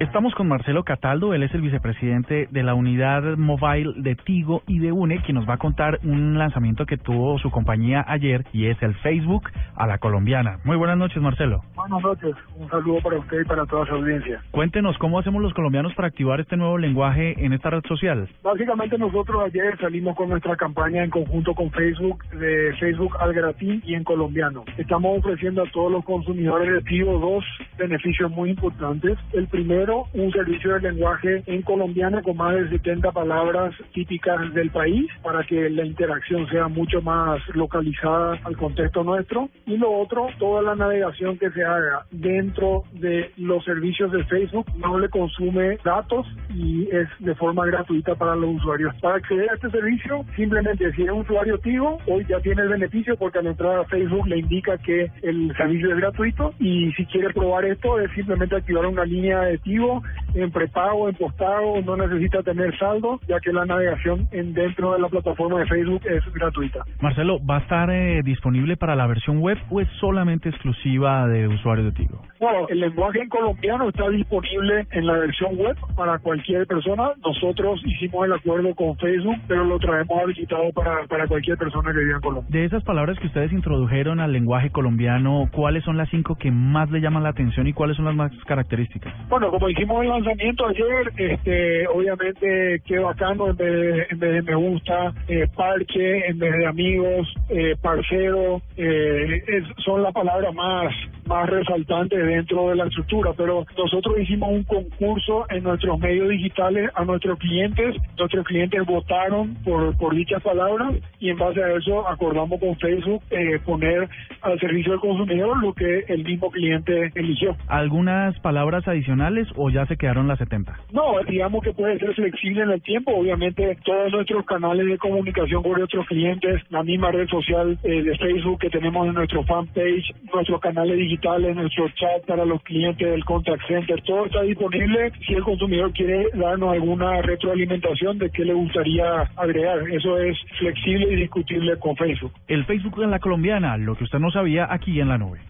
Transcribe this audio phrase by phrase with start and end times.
[0.00, 4.80] Estamos con Marcelo Cataldo, él es el vicepresidente de la unidad mobile de Tigo y
[4.80, 8.66] de UNE, quien nos va a contar un lanzamiento que tuvo su compañía ayer y
[8.66, 9.44] es el Facebook
[9.76, 10.58] a la colombiana.
[10.64, 11.62] Muy buenas noches, Marcelo.
[11.76, 14.42] Buenas noches, un saludo para usted y para toda su audiencia.
[14.50, 18.28] Cuéntenos cómo hacemos los colombianos para activar este nuevo lenguaje en esta red social.
[18.42, 23.80] Básicamente nosotros ayer salimos con nuestra campaña en conjunto con Facebook, de Facebook al gratis
[23.84, 24.64] y en colombiano.
[24.76, 27.44] Estamos ofreciendo a todos los consumidores de Tigo dos
[27.78, 29.16] beneficios muy importantes.
[29.32, 34.70] El primero, un servicio de lenguaje en colombiano con más de 70 palabras típicas del
[34.70, 39.48] país para que la interacción sea mucho más localizada al contexto nuestro.
[39.66, 44.66] Y lo otro, toda la navegación que se haga dentro de los servicios de Facebook
[44.76, 48.94] no le consume datos y es de forma gratuita para los usuarios.
[49.00, 52.68] Para acceder a este servicio, simplemente si es un usuario Tigo, hoy ya tiene el
[52.68, 57.04] beneficio porque al entrar a Facebook le indica que el servicio es gratuito y si
[57.06, 60.02] quiere probar esto es simplemente activar una línea de Tigo
[60.34, 65.00] en prepago, en postpago, no necesita tener saldo, ya que la navegación en dentro de
[65.00, 66.84] la plataforma de Facebook es gratuita.
[67.00, 71.48] Marcelo, ¿va a estar eh, disponible para la versión web o es solamente exclusiva de
[71.48, 72.20] usuarios de Tigo?
[72.40, 77.12] Bueno, el lenguaje en colombiano está disponible en la versión web para cualquier persona.
[77.24, 81.98] Nosotros hicimos el acuerdo con Facebook, pero lo traemos habilitado para, para cualquier persona que
[81.98, 82.50] viva en Colombia.
[82.50, 86.90] De esas palabras que ustedes introdujeron al lenguaje colombiano, ¿cuáles son las cinco que más
[86.90, 89.12] le llaman la atención y cuáles son las más características?
[89.28, 94.32] Bueno, como hicimos el lanzamiento ayer, este, obviamente qué bacano en vez de, en vez
[94.32, 99.42] de me gusta, eh, parche, en vez de amigos, eh, parcero, eh,
[99.84, 100.92] son las palabras más
[101.26, 106.90] más resaltantes dentro de la estructura, pero nosotros hicimos un concurso en nuestros medios digitales
[106.94, 112.06] a nuestros clientes, nuestros clientes votaron por, por dichas palabras y en base a eso
[112.06, 114.08] acordamos con Facebook eh, poner
[114.42, 117.56] al servicio del consumidor lo que el mismo cliente eligió.
[117.68, 120.72] ¿Algunas palabras adicionales o ya se quedaron las 70?
[120.92, 123.12] No, digamos que puede ser flexible en el tiempo.
[123.12, 128.16] Obviamente, todos nuestros canales de comunicación con nuestros clientes, la misma red social eh, de
[128.16, 133.24] Facebook que tenemos en nuestro fanpage, nuestros canales digitales, nuestro chat para los clientes del
[133.24, 138.54] contact center, todo está disponible si el consumidor quiere darnos alguna retroalimentación de qué le
[138.54, 139.78] gustaría agregar.
[139.90, 142.32] Eso es flexible y discutible con Facebook.
[142.46, 145.40] El Facebook en la colombiana, lo que usted no sabía aquí en la nube.